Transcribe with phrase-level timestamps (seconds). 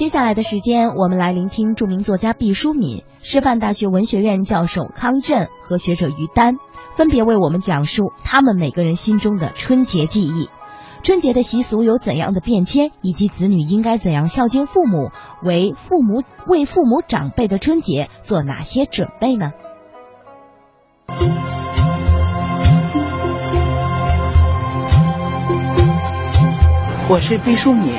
[0.00, 6.54] 接下来的时间，我们来聆听著名作家毕淑敏、师范大学文学院教授康震和学者于丹，
[6.96, 10.48] 分别为我们讲述他们每个人心中的春节记忆。
[11.02, 15.10] 春节的习俗有怎样的变迁，以及子女应该怎样孝敬父母，
[15.42, 19.52] 为父母为父母长辈的春节做哪些准备呢？
[27.10, 27.92] 我是毕淑敏，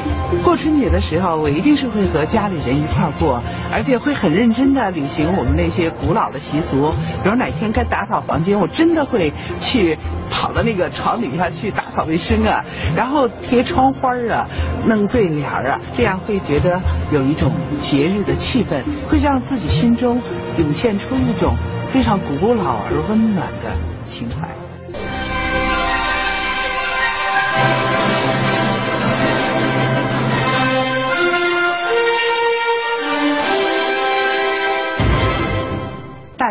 [0.44, 3.41] 过春节的时候，我一定是会和家里人一块儿过，
[3.72, 6.94] 而且会很认真的履行我们那些古老的习俗。
[7.23, 9.98] 比如哪天该打扫房间，我真的会去
[10.30, 14.48] 跑到那个床底下去打扫卫生啊，然后贴窗花啊，
[14.86, 16.81] 弄对联啊，这样会觉得
[17.12, 20.22] 有一种节日的气氛，会让自己心中
[20.58, 21.55] 涌现出一种
[21.94, 24.70] 非常古老而温暖的情怀。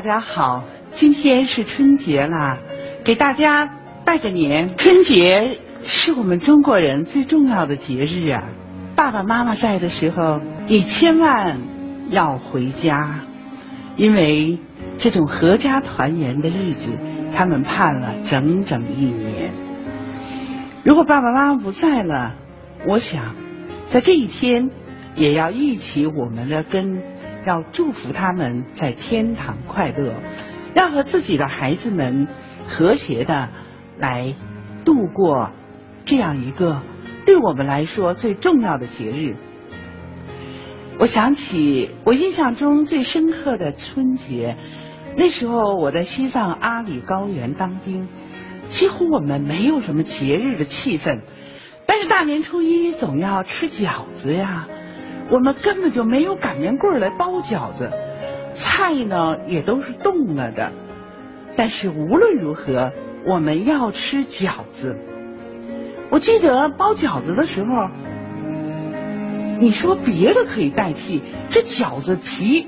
[0.01, 2.59] 大家好，今天是春节了，
[3.05, 3.71] 给大家
[4.03, 4.79] 拜个年。
[4.79, 8.49] 春节是我们中国人最重要的节日啊！
[8.97, 11.61] 爸爸妈妈在的时候，你千万
[12.09, 13.27] 要回家，
[13.97, 14.59] 因为
[14.97, 16.97] 这种阖家团圆的日子，
[17.35, 19.53] 他们盼了整整一年。
[20.83, 22.37] 如果爸爸妈妈不在了，
[22.89, 23.37] 我想
[23.85, 24.71] 在这一天
[25.17, 27.03] 也要一起我们的根。
[27.47, 30.13] 要祝福他们在天堂快乐，
[30.75, 32.29] 要和自己的孩子们
[32.67, 33.49] 和谐的
[33.97, 34.35] 来
[34.85, 35.51] 度过
[36.05, 36.83] 这样一个
[37.25, 39.39] 对我们来说最重要的节日。
[40.99, 44.59] 我想起我印象中最深刻的春节，
[45.17, 48.07] 那时候我在西藏阿里高原当兵，
[48.69, 51.23] 几乎我们没有什么节日的气氛，
[51.87, 54.69] 但是大年初一总要吃饺子呀。
[55.31, 57.91] 我们根本就没有擀面棍来包饺子，
[58.55, 60.73] 菜呢也都是冻了的。
[61.57, 62.93] 但是无论如何，
[63.27, 64.99] 我们要吃饺子。
[66.11, 67.89] 我记得包饺子的时候，
[69.61, 72.67] 你说别的可以代替，这饺子皮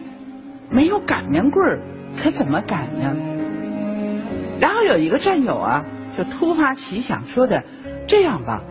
[0.70, 1.80] 没有擀面棍儿
[2.16, 3.16] 可怎么擀呢？
[4.60, 5.84] 然后有一个战友啊，
[6.16, 7.64] 就突发奇想说的
[8.06, 8.62] ：“这样吧。”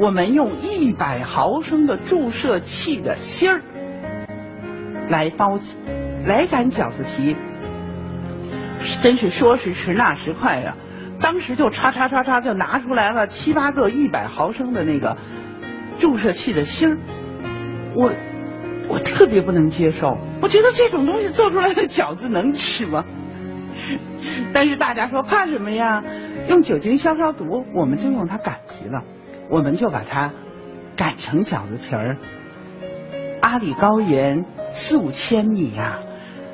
[0.00, 3.60] 我们用一百毫升的注射器的芯儿
[5.08, 5.58] 来包，
[6.24, 7.36] 来擀饺子皮，
[9.02, 10.76] 真是说时迟那时快呀！
[11.20, 15.18] 当时就叉叉叉叉就拿出来了七八个一百毫升的那个
[15.98, 16.98] 注射器的芯儿，
[17.94, 18.14] 我
[18.88, 23.04] 我特别不能接受，我觉得这种东西做出来的饺子能吃吗？
[24.54, 26.02] 但是大家说怕什么呀？
[26.48, 29.02] 用酒精消消毒，我们就用它擀皮了。
[29.50, 30.32] 我们就把它
[30.96, 32.16] 擀成饺子皮儿。
[33.42, 36.00] 阿里高原四五千米呀，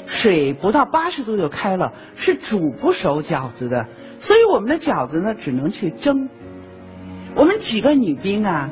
[0.06, 3.86] 水不到八十度就开了，是煮不熟饺子的，
[4.20, 6.30] 所以我们的饺子呢只能去蒸。
[7.34, 8.70] 我们几个女兵啊，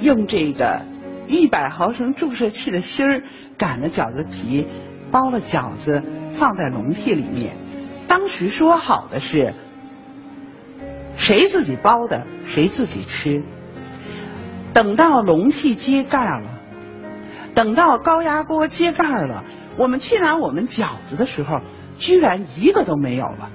[0.00, 0.86] 用这个
[1.26, 3.22] 一百毫升注射器的芯儿
[3.58, 4.66] 擀了饺子皮，
[5.10, 7.56] 包了饺子放在笼屉里面。
[8.08, 9.54] 当时说好的是。
[11.22, 13.44] 谁自己包的，谁自己吃。
[14.74, 16.58] 等到笼屉揭盖了，
[17.54, 19.44] 等到高压锅揭盖了，
[19.78, 21.60] 我们去拿我们饺子的时候，
[21.96, 23.50] 居然一个都没有了。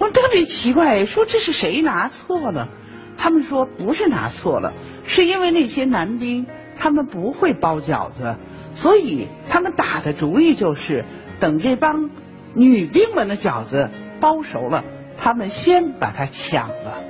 [0.00, 2.68] 我特别奇怪，说这是谁拿错了？
[3.16, 4.72] 他们说不是拿错了，
[5.04, 8.34] 是因为那些男兵他们不会包饺子，
[8.74, 11.04] 所以他们打的主意就是
[11.38, 12.10] 等这帮
[12.52, 14.82] 女兵们的饺子包熟了。
[15.16, 17.02] 他们先把它抢了。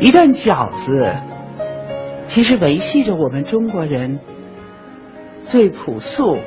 [0.00, 1.12] 一顿饺子，
[2.26, 4.20] 其实维系着我们中国人
[5.42, 6.38] 最朴素、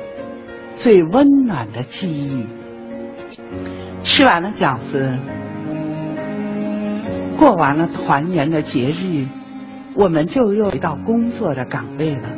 [0.74, 2.46] 最温暖的记忆。
[4.02, 5.18] 吃完了饺子，
[7.38, 9.26] 过完了团圆的节日，
[9.94, 12.30] 我们就又回到工作的岗位了。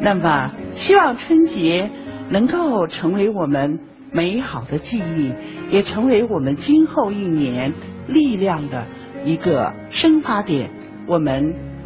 [0.00, 1.90] 那么，希望春节
[2.30, 3.80] 能够成为我们。
[4.14, 5.34] 美好的记忆
[5.70, 7.74] 也成为我们今后一年
[8.06, 8.86] 力量的
[9.24, 10.70] 一个生发点。
[11.08, 11.42] 我们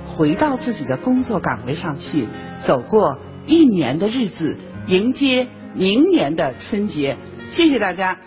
[0.07, 2.29] 回到自己的工作岗位上去，
[2.61, 7.17] 走过一年的日子，迎接明年的春节。
[7.51, 8.19] 谢谢大家。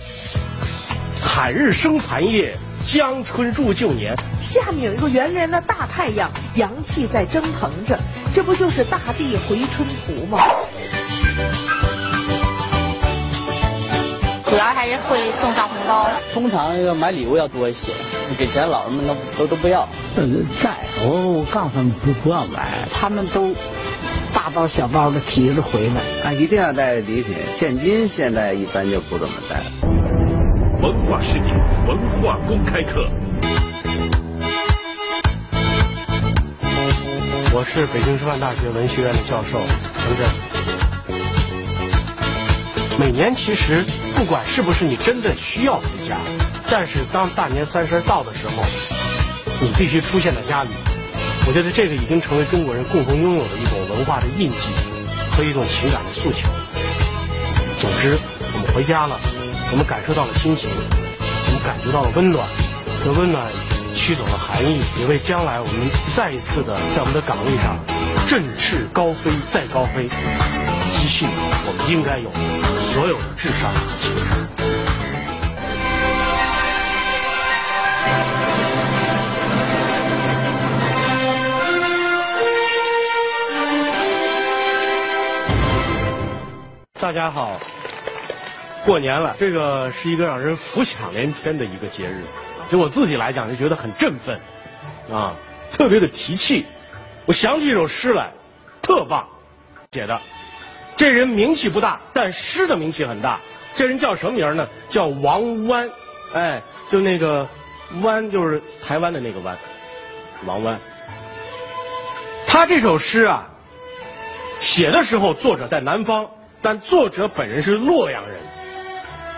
[1.23, 4.15] 海日生残夜，江春入旧年。
[4.41, 7.99] 下面有一个圆圆的大太阳，阳气在蒸腾着，
[8.33, 10.39] 这不就是大地回春图吗？
[14.51, 16.09] 主要还是会送上红包。
[16.33, 17.93] 通常要买礼物要多一些，
[18.37, 19.87] 给钱老人们都都都不要。
[20.61, 20.75] 在
[21.05, 23.53] 我我告诉他们不不要买，他们都
[24.33, 26.01] 大包小包的提着回来。
[26.29, 29.61] 啊，一定要带礼品，现金现在一般就不怎么带。
[30.83, 31.45] 文化视频
[31.87, 33.09] 文化公开课。
[37.53, 39.59] 我是北京师范大学文学院的教授
[39.95, 40.90] 陈震。
[43.01, 43.83] 每年其实
[44.15, 46.19] 不管是不是你真的需要回家，
[46.69, 48.61] 但是当大年三十到的时候，
[49.59, 50.69] 你必须出现在家里。
[51.47, 54.69] 我觉得这个已经成为中国人共同拥有的一种文化的印记
[55.31, 56.47] 和一种情感的诉求。
[57.75, 58.15] 总之，
[58.53, 59.19] 我们回家了，
[59.71, 62.47] 我们感受到了亲情，我们感觉到了温暖，
[63.03, 63.47] 这温暖
[63.95, 65.73] 驱走了寒意，也为将来我们
[66.15, 67.83] 再一次的在我们的岗位上
[68.27, 70.07] 振翅高飞再高飞，
[70.91, 72.29] 积蓄我们应该有
[72.93, 74.37] 所有的智商和情商。
[86.99, 87.57] 大家好，
[88.85, 92.25] 过年了，这个是一个让人浮想联翩的一个节日，
[92.69, 94.41] 就我自己来讲就觉得很振奋，
[95.09, 95.35] 啊，
[95.71, 96.65] 特别的提气。
[97.25, 98.33] 我想起一首诗来，
[98.81, 99.29] 特棒，
[99.93, 100.19] 写的。
[101.01, 103.39] 这人名气不大，但诗的名气很大。
[103.75, 104.67] 这人叫什么名呢？
[104.87, 105.89] 叫王湾，
[106.35, 106.61] 哎，
[106.91, 107.47] 就那个
[108.03, 109.57] 湾，就是台湾的那个湾，
[110.45, 110.79] 王湾。
[112.45, 113.49] 他这首诗啊，
[114.59, 116.29] 写的时候作者在南方。
[116.61, 118.37] 但作者本人是洛阳人。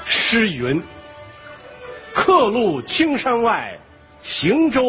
[0.06, 0.83] 诗云
[2.13, 3.80] ：“客路青山外，
[4.19, 4.83] 行舟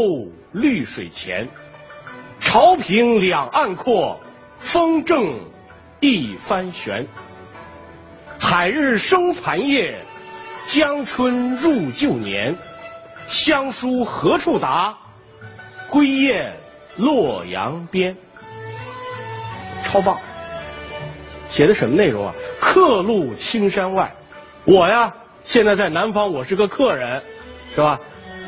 [0.50, 1.48] 绿水前。
[2.40, 4.18] 潮平两岸阔，
[4.58, 5.38] 风正
[6.04, 7.08] 一帆悬。
[8.38, 9.96] 海日生残夜，
[10.66, 12.54] 江春入旧年。
[13.26, 14.98] 乡书何处达？
[15.88, 16.56] 归雁
[16.98, 18.14] 洛阳边。”
[19.82, 20.18] 超棒！
[21.48, 22.34] 写的什么内容啊？
[22.60, 24.14] 客路青山外，
[24.66, 27.22] 我呀现在在南方，我是个客人，
[27.74, 27.98] 是吧？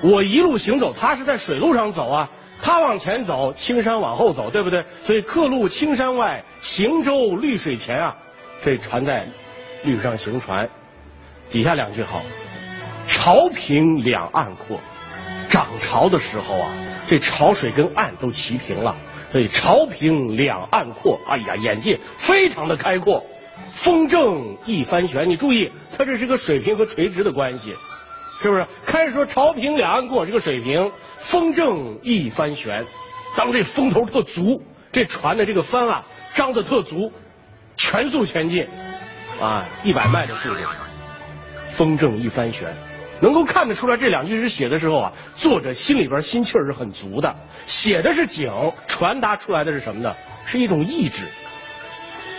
[0.03, 2.29] 我一路行走，他是在水路上走啊，
[2.63, 4.85] 他往前走，青山往后走，对不对？
[5.03, 8.17] 所以客路青山外，行舟绿水前啊，
[8.65, 9.27] 这船在
[9.85, 10.69] 绿上行船。
[11.51, 12.23] 底下两句好，
[13.07, 14.81] 潮平两岸阔，
[15.49, 16.73] 涨潮的时候啊，
[17.09, 18.97] 这潮水跟岸都齐平了。
[19.31, 23.25] 所以潮平两岸阔，哎呀，眼界非常的开阔。
[23.73, 27.75] 风正一帆悬，你注意，它这是个水平和垂直的关系，
[28.41, 28.67] 是不是？
[28.87, 30.91] 开始说潮平两岸阔，这个水平，
[31.27, 32.85] 风正一帆悬。
[33.37, 34.63] 当这风头特足，
[34.93, 37.13] 这船的这个帆啊张的特足，
[37.77, 38.69] 全速前进，
[39.43, 40.61] 啊，一百迈的速度，
[41.67, 42.73] 风正一帆悬。
[43.21, 47.35] 能够看得出来，这两句诗写的时候啊，作者心里边心气儿是很足的。
[47.67, 48.53] 写的是景，
[48.87, 50.15] 传达出来的是什么呢？
[50.47, 51.25] 是一种意志。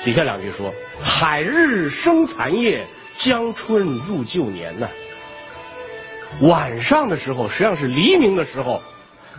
[0.06, 0.74] 底下两句说
[1.04, 2.88] ：“海日生残夜，
[3.18, 4.88] 江春入旧年呢。”
[6.42, 8.82] 晚上的时候，实际上是黎明的时候，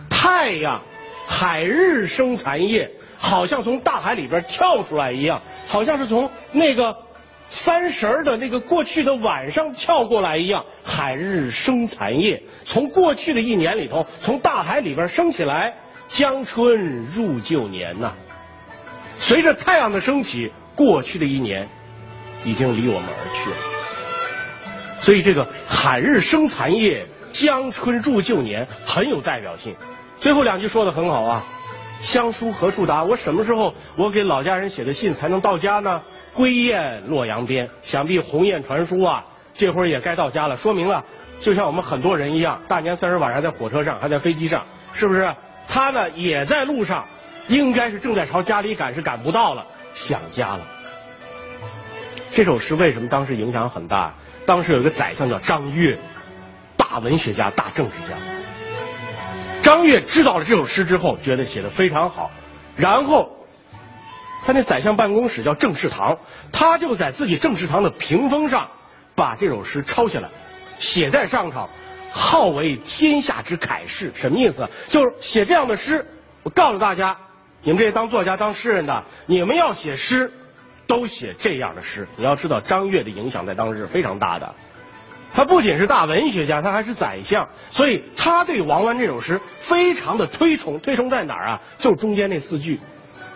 [0.09, 0.81] 太阳，
[1.27, 6.97] 海日生残夜，好像从大海里边跳出来一样，好像是从那个。
[7.51, 15.73] 三十儿的那个过去的晚上跳过来一样，海日生残夜，从过去的一年里头，从大海里边升起来，
[16.07, 18.13] 江春入旧年呐。
[19.15, 21.67] 随着太阳的升起，过去的一年
[22.45, 23.78] 已经离我们而去了。
[25.09, 29.75] 所以这个海日生残夜，江春入旧年很有代表性。
[30.19, 31.43] 最后两句说的很好啊，
[32.01, 33.03] 乡书何处达？
[33.05, 36.03] 我什么时候我给老家人写的信才能到家呢？
[36.35, 39.25] 归雁洛阳边，想必鸿雁传书啊，
[39.55, 40.57] 这会儿也该到家了。
[40.57, 41.03] 说明了，
[41.39, 45.33] 就像我们很多人一样，大年三十晚上在火车上，还在飞机上，是不是？
[45.67, 47.07] 他呢也在路上，
[47.47, 50.59] 应该是正在朝家里赶，是赶不到了，想家了。
[52.29, 54.13] 这首诗为什么当时影响很大？
[54.49, 55.99] 当时有一个宰相叫张悦，
[56.75, 58.17] 大文学家、大政治家。
[59.61, 62.31] 张悦知道了这首诗之后，觉得写的非常好，
[62.75, 63.35] 然后。
[64.43, 66.17] 他那宰相办公室叫政事堂，
[66.51, 68.69] 他就在自己政事堂的屏风上
[69.13, 70.29] 把这首诗抄下来，
[70.79, 71.69] 写在上头，
[72.11, 74.11] 号为天下之楷士。
[74.15, 74.67] 什么意思？
[74.87, 76.07] 就是写这样的诗。
[76.41, 77.17] 我告诉大家，
[77.61, 80.33] 你们这些当作家、当诗人的，你们要写诗，
[80.89, 82.07] 都写这样的诗。
[82.17, 84.55] 你要知道，张悦的影响在当时是非常大的。
[85.31, 90.79] 他不仅是大文学家，他还是宰相，所以他对王湾这首诗非常的推崇。
[90.79, 91.61] 推崇在哪儿啊？
[91.77, 92.79] 就中间那四句。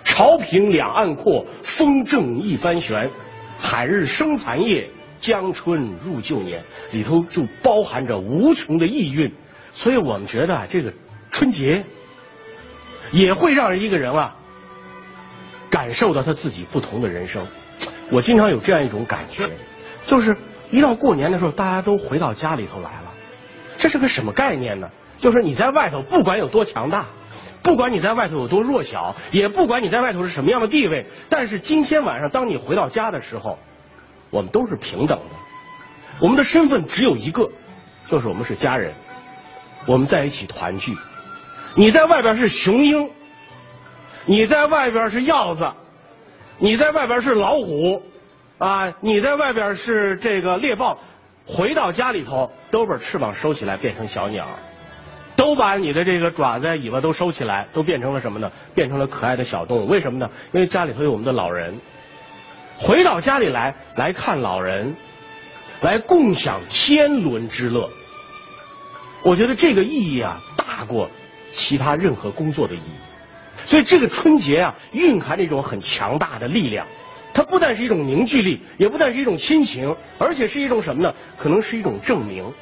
[0.03, 3.12] 潮平两岸阔，风正一帆悬。
[3.60, 6.63] 海日生残夜，江春入旧年。
[6.91, 9.31] 里头就包含着无穷的意蕴。
[9.74, 10.91] 所以我们觉得，这个
[11.31, 11.86] 春节
[13.12, 14.36] 也会让一个人啊
[15.73, 17.47] 感受到他自己不同的人生。
[18.11, 19.49] 我经常有这样一种感觉，
[20.05, 20.37] 就是
[20.69, 23.11] 一到过年的时候，大家都回到家里头来了，
[23.79, 24.91] 这是个什么概念呢？
[25.19, 27.07] 就是你在外头不管有多强大，
[27.63, 33.57] 不管你在外头有多弱小，也不管你在外头是什么样的地位，但是今天晚上当你回到家的时候，
[34.29, 35.35] 我们都是平等的，
[36.19, 37.49] 我们的身份只有一个，
[38.11, 38.93] 就是我们是家人，
[39.87, 40.95] 我们在一起团聚。
[41.75, 43.09] 你在外边是雄鹰，
[44.25, 45.71] 你在外边是鹞子，
[46.57, 48.01] 你在外边是老虎，
[48.57, 50.97] 啊，你在外边是这个猎豹，
[51.45, 54.47] 回到家里头都把翅膀收起来变成小鸟，
[55.35, 58.51] 都把你的这个爪子、尾巴都收起来，都变成了什么呢？
[58.73, 59.87] 变成了可爱的小动物。
[59.87, 60.29] 为什么呢？
[60.53, 61.79] 因为家里头有我们的老人，
[62.77, 64.95] 回到家里来来看老人，
[65.81, 67.89] 来共享天伦之乐。
[69.25, 71.09] 我觉得这个意义啊，大过。
[71.55, 72.81] 其他任何工作的意义，
[73.65, 76.86] 所以这个春节啊，蕴含着一种很强大的力量。
[77.34, 81.15] 它不但是一种凝聚力，也不但是一种亲情，而且是一种什么呢？
[81.36, 82.53] 可能是一种证明，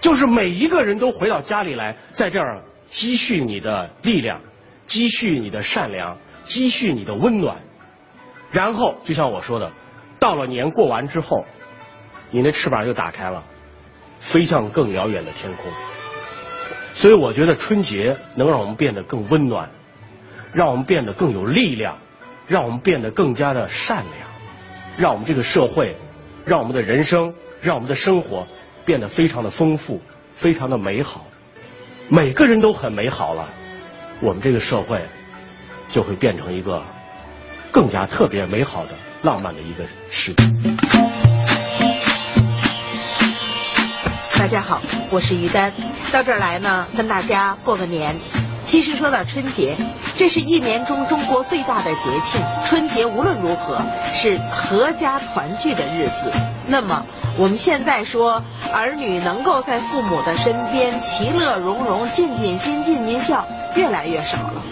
[0.00, 4.40] 就是每一个人都回到家里来，在这儿积蓄你的力量，
[4.86, 7.58] 积蓄你的善良，积蓄你的温暖。
[8.50, 9.70] 然后，就像我说的，
[10.18, 11.44] 到了年过完之后，
[12.32, 13.44] 你那翅膀就打开了，
[14.18, 15.70] 飞向更遥远的天空。
[16.92, 19.70] 所以我觉得春节能让我们变得更温暖，
[20.56, 21.98] 让我们变得更有力量，
[22.46, 24.26] 让我们变得更加的善良，
[24.96, 25.94] 让我们这个社会，
[26.46, 28.46] 让我们的人生，让我们的生活
[28.86, 30.00] 变得非常的丰富，
[30.34, 31.26] 非常的美好。
[32.08, 33.50] 每个人都很美好了，
[34.22, 35.02] 我们这个社会
[35.90, 36.82] 就会变成一个
[37.70, 40.42] 更加特别美好的、浪漫的一个世界。
[44.38, 45.70] 大家好，我是于丹。
[46.10, 48.16] 到这儿来呢，跟大家过个年。
[48.66, 49.76] 其实说到春节，
[50.16, 52.40] 这是一年中中国最大的节庆。
[52.66, 53.80] 春节无论如何
[54.12, 56.32] 是合家团聚的日子。
[56.66, 57.06] 那么
[57.38, 58.42] 我们现在说，
[58.72, 63.46] 儿女能够在父母的身边其乐融融、尽尽心、尽尽孝，
[63.76, 64.62] 越来越少了。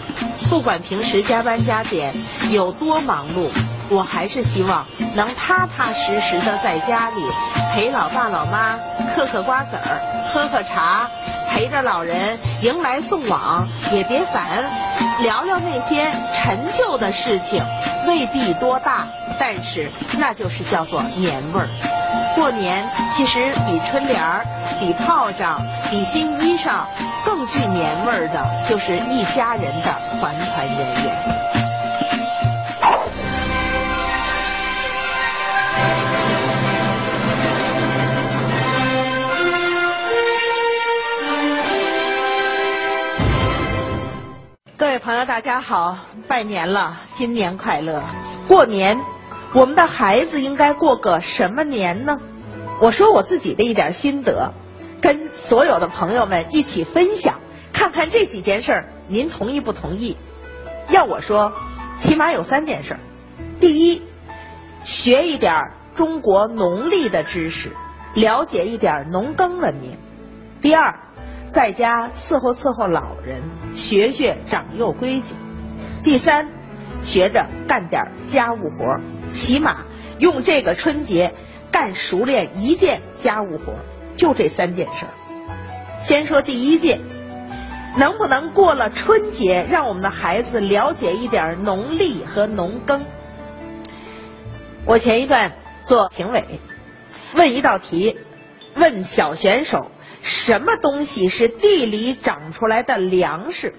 [0.49, 2.13] 不管平时加班加点
[2.51, 3.49] 有多忙碌，
[3.89, 4.85] 我还是希望
[5.15, 7.23] 能踏踏实实的在家里
[7.73, 8.77] 陪老爸老妈
[9.15, 11.09] 嗑嗑瓜子儿、喝喝茶。
[11.55, 14.65] 陪着老人迎来送往也别烦，
[15.21, 17.63] 聊聊那些陈旧的事情，
[18.05, 19.07] 未必多大，
[19.39, 21.69] 但是那就是叫做年味儿。
[22.35, 24.45] 过年其实比春联儿、
[24.81, 26.87] 比炮仗、比新衣裳
[27.25, 31.44] 更具年味儿的，就是一家人的团团圆圆。
[45.27, 48.03] 大家好，拜年了，新年快乐！
[48.47, 48.99] 过年，
[49.55, 52.19] 我们的孩子应该过个什么年呢？
[52.79, 54.53] 我说我自己的一点心得，
[55.01, 57.39] 跟所有的朋友们一起分享，
[57.73, 60.15] 看看这几件事，您同意不同意？
[60.89, 61.53] 要我说，
[61.97, 62.99] 起码有三件事。
[63.59, 64.03] 第一，
[64.83, 67.71] 学一点中国农历的知识，
[68.13, 69.97] 了解一点农耕文明。
[70.61, 70.99] 第二。
[71.55, 73.41] 在家伺候伺候老人，
[73.77, 75.35] 学学长幼规矩。
[76.03, 76.49] 第三，
[77.01, 78.99] 学着干点家务活，
[79.31, 79.85] 起码
[80.19, 81.33] 用这个春节
[81.71, 83.75] 干熟练一件家务活，
[84.17, 85.05] 就这三件事。
[86.03, 86.99] 先说第一件，
[87.97, 93.05] 能不能过了春节，让我们的孩子了解一点农历和农耕？
[94.85, 96.59] 我前一段做评委，
[97.33, 98.17] 问一道题，
[98.75, 99.89] 问小选手。
[100.25, 103.75] 什么东西是地里长出来的粮食？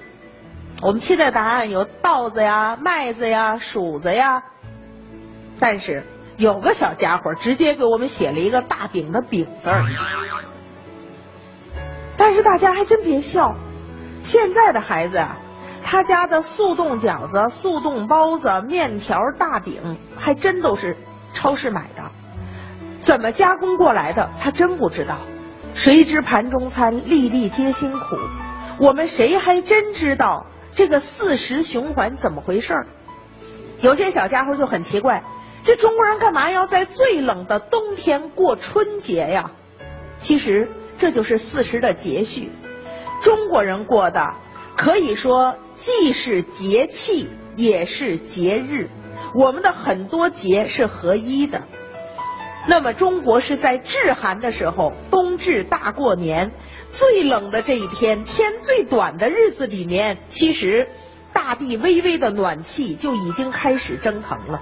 [0.81, 4.45] 我们期待答案有稻子呀、麦子呀、黍子呀。
[5.59, 9.83] 但是有个小家伙直接给我们写了一个大饼的饼字儿。
[12.17, 13.57] 但是大家还真别笑，
[14.23, 15.39] 现在的孩子啊，
[15.83, 20.97] 他家的速冻饺子、速冻包子、面条、大饼，还真都是
[21.33, 22.13] 超市买的，
[23.01, 25.19] 怎么加工过来的，他真不知道。
[25.77, 28.17] 谁知盘中餐，粒粒皆辛苦。
[28.81, 32.87] 我们谁还真知道这个四时循环怎么回事儿？
[33.81, 35.23] 有些小家伙就很奇怪，
[35.65, 39.51] 这中国人干嘛要在最冷的冬天过春节呀？
[40.19, 42.51] 其实这就是四时的节序。
[43.21, 44.35] 中国人过的
[44.79, 48.89] 可以说既是节气也是节日，
[49.35, 51.65] 我们的很多节是合一的。
[52.69, 56.53] 那么中国是在至寒的时候，冬至大过年，
[56.91, 60.89] 最冷的这一天，天最短的日子里面，其实
[61.33, 64.61] 大地微微的暖气就已经开始蒸腾了。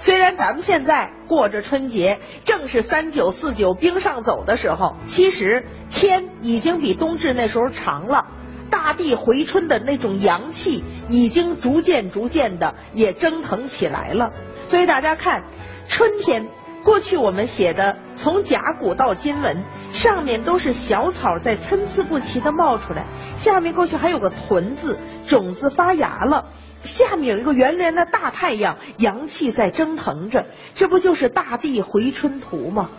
[0.00, 8.26] 虽然咱们现在过着春节，正是三九四九冰上走的时候，其实天已经比冬至那时候长了，
[8.68, 14.32] 大地回春的那种阳气已经逐渐逐渐的也蒸腾起来了。
[14.66, 15.44] 所以大家看，
[15.88, 16.48] 春天
[16.84, 23.06] 过去我们写的从甲骨到金文，上面都是小草在参差不齐的冒出来，
[23.38, 26.50] 下面过去还有个屯字，种子发芽了。
[26.82, 32.90] 下面有一个圆圆的大太阳，阳气在蒸腾着，这不就是大地回春图吗？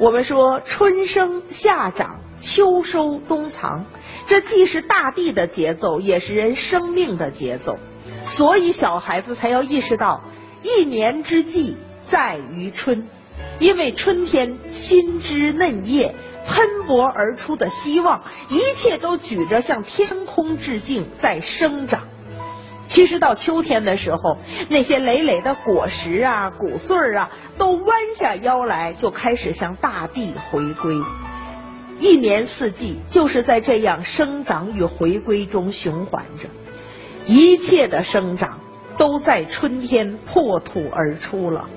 [0.00, 3.86] 我们说春生夏长秋收冬藏，
[4.26, 7.78] 这既是大地的节奏，也是人生命的节奏，
[8.22, 10.24] 所以小孩子才要意识到
[10.62, 13.06] 一年之计在于春，
[13.60, 16.16] 因为春天新枝嫩叶
[16.48, 22.08] 喷薄而出的希望，一切都举着向天空致敬，在生长。
[22.88, 24.38] 其实到秋天的时候，
[24.68, 30.96] 那些累累的果实啊、谷穗儿啊，都弯下腰来，就开始向大地回归。
[32.00, 36.48] 一年四季就是在这样生长与回归中循环着，
[37.26, 38.58] 一切的生长
[38.96, 41.68] 都在春天破土而出了，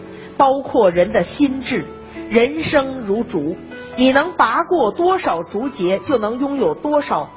[0.43, 1.85] 包括人的心智。
[2.29, 3.55] 人生如竹，
[3.95, 7.29] 你能拔过多少竹节，就能拥有多少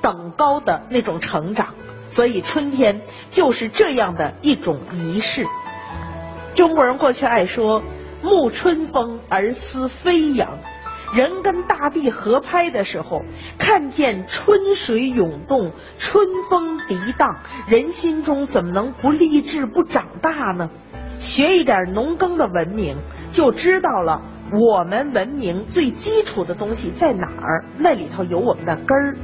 [0.00, 1.74] 等高的那种成长。
[2.08, 3.00] 所以春天
[3.30, 5.44] 就是这样的一种仪式。
[6.54, 7.82] 中国人过去爱说
[8.22, 10.60] “沐春风而思飞扬”，
[11.16, 13.22] 人跟大地合拍的时候，
[13.58, 20.70] 看见春水涌动、春风涤荡，人心中怎么能不励志、不长大呢？
[21.22, 22.98] 学一点农耕的文明，
[23.32, 27.64] 就知道了我们文明最基础的东西在哪儿。
[27.78, 29.16] 那里头有我们的根儿，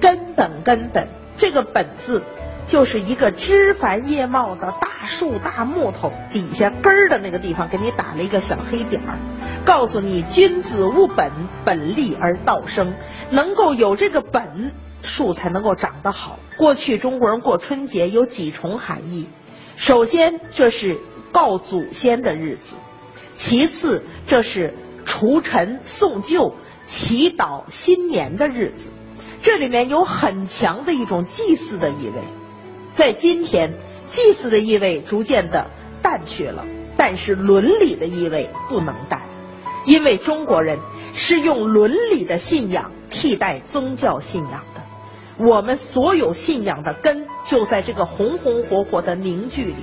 [0.00, 1.08] 根本根本。
[1.36, 2.24] 这个本字，
[2.66, 9.18] 就是一个枝繁叶茂的大树大木头底下根儿的那个地方，给你打了一个小黑点儿，
[9.64, 11.30] 告诉你君子务本，
[11.64, 12.94] 本立而道生，
[13.30, 16.40] 能够有这个本，树才能够长得好。
[16.56, 19.28] 过去中国人过春节有几重含义，
[19.76, 20.98] 首先这是
[21.32, 22.76] 告祖先的日子，
[23.34, 26.54] 其次这是除尘送旧、
[26.86, 28.90] 祈祷新年的日子。
[29.40, 32.22] 这里面有很强的一种祭祀的意味，
[32.94, 35.70] 在今天，祭祀的意味逐渐的
[36.02, 39.22] 淡去了，但是伦理的意味不能淡，
[39.86, 40.80] 因为中国人
[41.14, 44.82] 是用伦理的信仰替代宗教信仰的，
[45.38, 49.76] 我们所有信仰的根就在这个红红火火的凝聚里。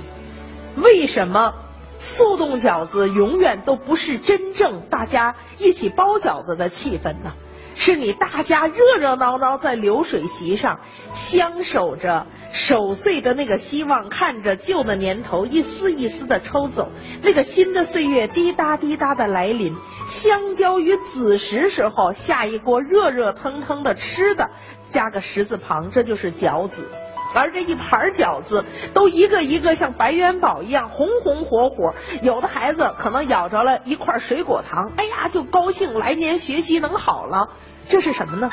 [0.76, 1.54] 为什么
[1.98, 7.34] 速冻饺子永远都不是真正大家一起包饺子的气氛呢？
[7.78, 10.80] 是你大家热热闹闹在流水席上
[11.12, 16.90] 相守着守岁的那个希望，看着旧的年头一丝一丝的抽走，
[17.22, 19.76] 那个新的岁月滴答滴答的来临，
[20.08, 24.50] 相交于子时时候下一锅热热腾腾的吃的，
[24.90, 26.90] 加个十字旁，这就是饺子。
[27.34, 37.50] 而这一盘饺子都一个一个像白元宝一样红红火火，有的孩子可能咬着了一块水果糖，哎呀就高兴，来年学习能好了。
[37.88, 38.50] 这是什么呢？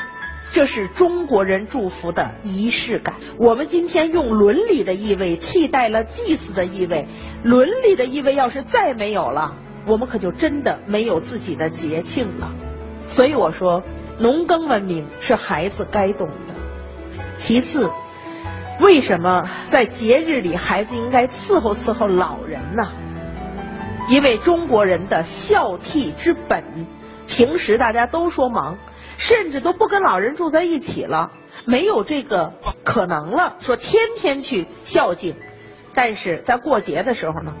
[0.52, 3.16] 这是中国人祝福的仪式感。
[3.38, 7.08] 我们今天用伦理的意味替代了祭祀的意味，
[7.42, 9.56] 伦理的意味要是再没有了，
[9.88, 12.52] 我们可就真的没有自己的节庆了。
[13.06, 13.82] 所以我说，
[14.18, 16.54] 农耕文明是孩子该懂的。
[17.38, 17.90] 其次。
[18.80, 22.92] 为什么在节日里孩子应该伺候伺候老人呢？
[24.08, 26.64] 因为中国人的孝悌之本，
[27.26, 28.76] 平时大家都说忙，
[29.16, 31.30] 甚至都不跟老人住在一起了，
[31.66, 32.52] 没有这个
[32.84, 33.56] 可能了。
[33.60, 35.36] 说天天去孝敬，
[35.94, 37.54] 但是在过节的时候呢，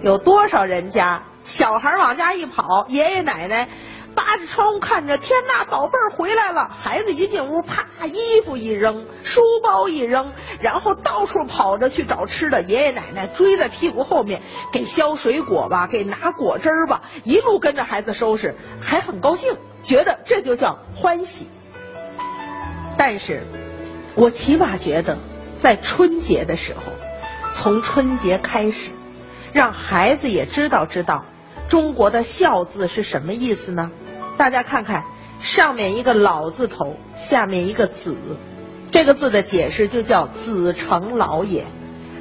[0.00, 3.68] 有多少人家小孩往家一跑，爷爷奶奶。
[4.16, 6.68] 扒着窗户看着，天呐，宝贝儿回来了！
[6.68, 12.62] 孩子一进屋，啪，衣服一扔，书包一扔，然后到处跑着去找吃的。
[12.62, 14.40] 爷爷奶奶追在屁股后面，
[14.72, 21.46] 给削水果吧，给拿果汁儿吧，一路跟着孩子收拾，还很高兴，觉得这就叫欢喜。
[22.96, 23.46] 但是，
[24.14, 25.18] 我起码觉得，
[25.60, 26.80] 在春节的时候，
[27.52, 28.90] 从春节开始，
[29.52, 31.26] 让孩子也知道知道
[31.68, 33.90] 中国的孝字是什么意思呢？
[34.36, 35.04] 大家看看，
[35.40, 38.16] 上面一个老字头，下面一个子，
[38.90, 41.64] 这个字的解释就叫子承老也。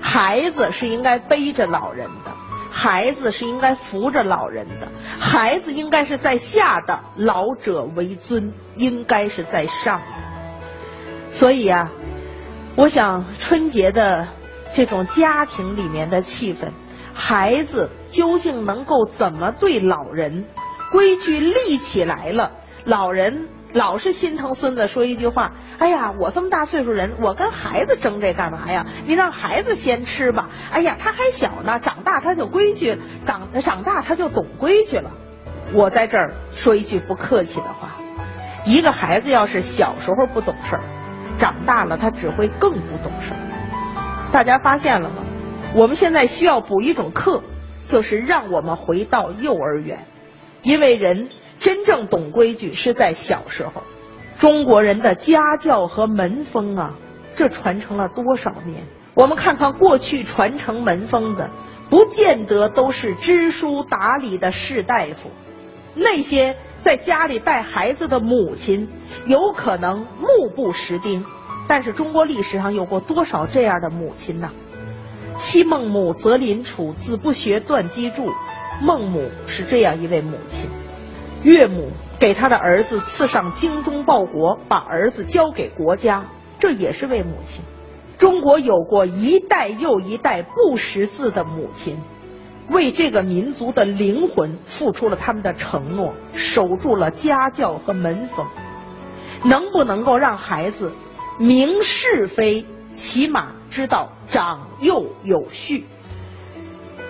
[0.02, 2.32] 孩子是应该背着老人的，
[2.72, 11.32] 孩子是应该扶着老人的，孩子应该是在下的，老者为尊，应该是在上的。
[11.32, 11.92] 所以啊，
[12.76, 13.26] 我想。
[13.40, 14.28] 春节的
[14.74, 16.72] 这种家庭里面的气氛，
[17.14, 20.46] 孩子究竟能够怎么对老人？
[20.96, 22.54] 规矩立起来了，
[22.86, 28.86] 老人老是心疼孙子，说一句话：“哎呀，我这么大岁数人，我跟孩子争这干嘛呀？
[29.06, 30.48] 你让孩子先吃吧。
[30.72, 35.12] 哎呀，他还小呢，长大他就规矩，长长大他就懂规矩了。”
[35.76, 37.98] 我在这儿说一句不客气的话：
[38.64, 40.84] 一个孩子要是小时候不懂事儿，
[41.38, 44.32] 长大了他只会更不懂事儿。
[44.32, 45.18] 大家发现了吗？
[45.76, 47.44] 我们现在需要补一种课，
[47.90, 50.06] 就是让我们回到幼儿园，
[50.66, 53.84] 因为人真正懂规矩是在小时候。
[54.38, 56.96] 中国人的家教和门风啊，
[57.36, 58.84] 这传承了多少年？
[59.14, 61.52] 我们看看过去传承门风的，
[61.90, 65.32] 不见得都是知书达理的士大夫。
[65.94, 68.90] 那些在家里带孩子的母亲，
[69.26, 71.24] 有可能目不识丁，
[71.70, 74.52] 但是中国历史上有过多少这样的母亲呢？
[75.38, 78.34] 昔孟母，择邻处，子不学，断机杼。
[78.82, 80.70] 孟母是这样一位母亲，
[81.44, 86.26] 岳母给她的儿子赐上精忠报国，把儿子交给国家，
[86.60, 87.64] 这也是位母亲。
[88.18, 91.98] 中国有过一代又一代不识字的母亲。
[92.68, 98.48] 为这个民族的灵魂付出了他们的承诺，守住了家教和门风，
[99.44, 100.94] 能不能够让孩子
[101.38, 105.86] 明是非，起码知道长幼有序？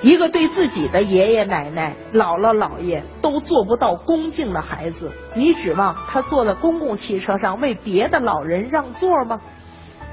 [0.05, 9.41] 一个对自己的爷爷奶奶、姥姥姥爷都做不到恭敬的孩子，你指望他坐在公共汽车上为别的老人让座吗？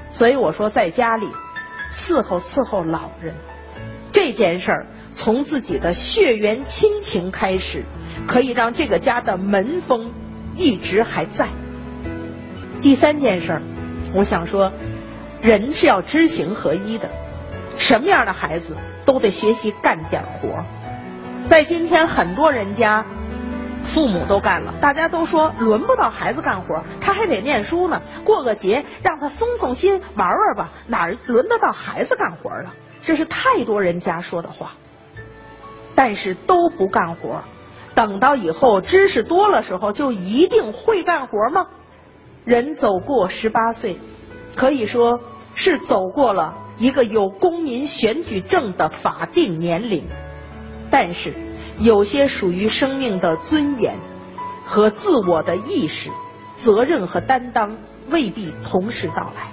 [0.09, 1.27] 所以我说，在家里
[1.91, 3.35] 伺候伺候老人
[4.11, 4.87] 这件事儿。
[5.11, 7.85] 从自己的血缘亲情开始，
[8.27, 10.11] 可以让这个家的门风
[10.55, 11.49] 一直还在。
[12.81, 13.61] 第三件事，
[14.15, 14.71] 我想说，
[15.39, 17.11] 人是要知行合一的。
[17.83, 20.63] 什么样的孩子都得学习干点活。
[21.47, 23.05] 在今天，很多人家
[23.83, 28.01] 父母都干了，大家都说轮不到孩子干活，他还得念书呢。
[28.23, 32.73] 过个节让他松松心玩玩吧，哪儿轮得到孩子干活了？
[33.03, 34.75] 这是太多人家说的话。
[35.93, 37.43] 但是都不干活，
[37.95, 41.67] 等到以后知识多了时候，就一定会干活吗？
[42.45, 43.99] 人走过十八岁，
[44.55, 45.19] 可以说
[45.53, 50.05] 是走过了一个有公民选举证的法定年龄。
[50.91, 51.33] 但是
[51.79, 53.95] 有些属于生命的尊严
[54.65, 56.11] 和自我的意识、
[56.55, 57.77] 责任和担当，
[58.09, 59.51] 未必同时到来。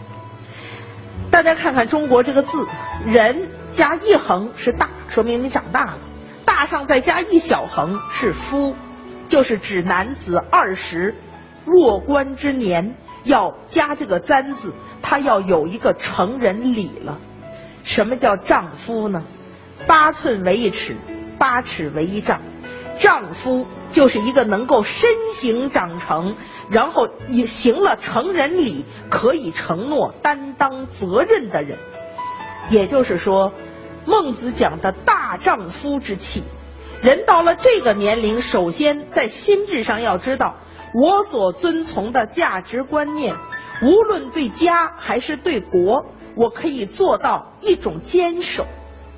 [1.30, 2.66] 大家看看中国这个字，
[3.06, 5.98] 人加一横是大，说明你长大了。
[6.44, 8.74] 大上再加一小横是夫，
[9.28, 11.14] 就是指男子二十
[11.64, 17.18] 弱冠之年要加这个簪字，他要有一个成人礼了。
[17.82, 19.22] 什么叫丈夫呢？
[19.86, 20.96] 八寸为一尺，
[21.38, 22.40] 八尺为一丈。
[22.98, 26.36] 丈夫就是一个能够身形长成，
[26.70, 31.78] 然后也行了成人礼，可以承诺担当责任的人。
[32.68, 33.52] 也就是说。
[34.06, 36.42] 孟子讲的大丈夫之气，
[37.02, 40.56] 人到了这个年龄，首先在心智上要知道，
[40.94, 43.36] 我所遵从的价值观念，
[43.82, 48.66] 无论对家还是对国，我可以做到一种坚守。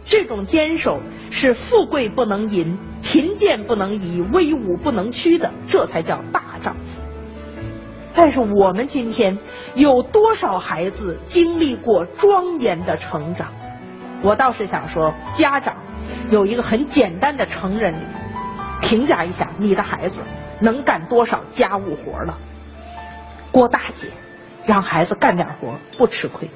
[0.05, 7.01] 这种坚守是富贵不能淫，贫贱不能移，威武不能屈的，这才叫大丈夫。
[8.13, 9.39] 但是我们今天
[9.75, 13.53] 有多少孩子经历过庄严的成长？
[14.25, 15.77] 我倒是想说，家长
[16.31, 18.05] 有一个很简单的成人礼，
[18.83, 20.21] 评价一下你的孩子
[20.63, 22.39] 能干多少家务活了。
[23.51, 24.09] 郭大姐
[24.65, 26.49] 让孩子干点活不吃亏，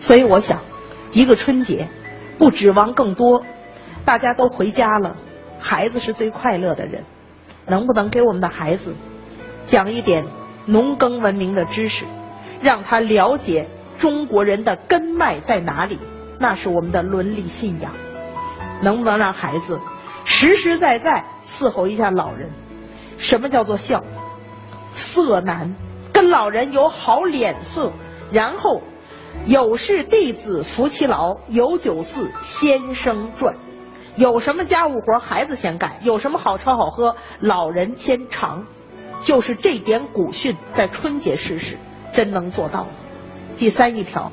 [0.00, 0.62] 所以我想，
[1.12, 1.88] 一个春节
[2.38, 3.44] 不指望更多，
[4.04, 5.16] 大家都回家了，
[5.58, 7.04] 孩子是最快乐的人，
[7.66, 8.94] 能不能给我们的孩子
[9.66, 10.24] 讲一点
[10.66, 12.06] 农耕文明的知识，
[12.62, 15.98] 让他了解中国人的根脉在哪里？
[16.38, 17.92] 那是我们的伦理信仰，
[18.82, 19.80] 能不能让孩子
[20.24, 22.50] 实实在在伺候一下老人？
[23.18, 24.02] 什么叫做孝？
[24.94, 25.74] 色难，
[26.12, 27.92] 跟老人有好脸色，
[28.30, 28.82] 然后
[29.46, 33.56] 有事弟子扶其劳，有酒肆先生传。
[34.16, 38.66] 有什么家务活，孩子先干；有什么好吃好喝，老人先尝。
[39.20, 41.78] 就是这点古训，在春节试试，
[42.12, 42.86] 真能做到。
[43.56, 44.30] 第三一条，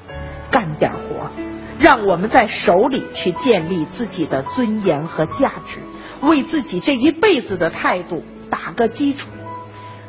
[0.51, 1.31] 干点活。
[1.79, 5.79] 让我们在手里去建立自己的尊严和价值，
[6.21, 9.29] 为自己这一辈子的态度打个基础。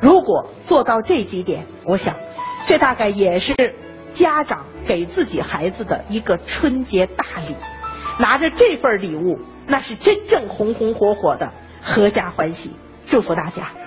[0.00, 2.16] 如果做到这几点，我想，
[2.66, 3.54] 这大概也是
[4.12, 7.54] 家长给自己孩子的一个春节大礼。
[8.18, 12.72] 拿着这份礼物，那是真正红红火火的，阖家欢喜。
[13.06, 13.81] 祝福大家。